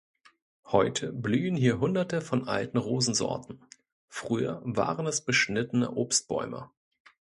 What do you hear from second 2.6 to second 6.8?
Rosensorten, früher waren es beschnittene Obstbäume.